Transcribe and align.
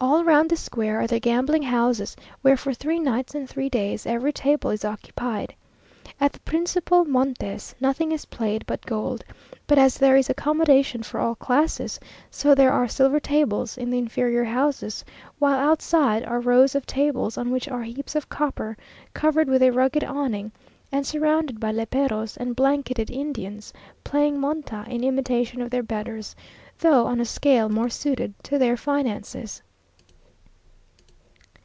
All 0.00 0.22
round 0.22 0.48
the 0.48 0.56
square 0.56 1.00
are 1.00 1.06
the 1.08 1.18
gambling 1.18 1.64
houses, 1.64 2.14
where 2.40 2.56
for 2.56 2.72
three 2.72 3.00
nights 3.00 3.34
and 3.34 3.50
three 3.50 3.68
days 3.68 4.06
every 4.06 4.32
table 4.32 4.70
is 4.70 4.84
occupied. 4.84 5.52
At 6.20 6.32
the 6.32 6.38
principal 6.38 7.04
montes 7.04 7.74
nothing 7.80 8.12
is 8.12 8.24
played 8.26 8.64
but 8.64 8.86
gold, 8.86 9.24
but 9.66 9.76
as 9.76 9.96
there 9.98 10.14
is 10.16 10.30
accommodation 10.30 11.02
for 11.02 11.18
all 11.18 11.34
classes, 11.34 11.98
so 12.30 12.54
there 12.54 12.70
are 12.72 12.86
silver 12.86 13.18
tables 13.18 13.76
in 13.76 13.90
the 13.90 13.98
inferior 13.98 14.44
houses, 14.44 15.04
while 15.40 15.58
outside 15.58 16.22
are 16.26 16.38
rows 16.38 16.76
of 16.76 16.86
tables 16.86 17.36
on 17.36 17.50
which 17.50 17.66
are 17.66 17.82
heaps 17.82 18.14
of 18.14 18.28
copper, 18.28 18.76
covered 19.14 19.48
with 19.48 19.64
a 19.64 19.70
rugged 19.72 20.04
awning, 20.04 20.52
and 20.92 21.08
surrounded 21.08 21.58
by 21.58 21.72
léperos 21.72 22.36
and 22.36 22.54
blanketed 22.54 23.10
Indians, 23.10 23.72
playing 24.04 24.36
monta 24.38 24.86
in 24.86 25.02
imitation 25.02 25.60
of 25.60 25.70
their 25.70 25.82
betters, 25.82 26.36
though 26.78 27.04
on 27.08 27.18
a 27.18 27.24
scale 27.24 27.68
more 27.68 27.88
suited 27.90 28.32
to 28.44 28.58
their 28.60 28.76
finances. 28.76 29.60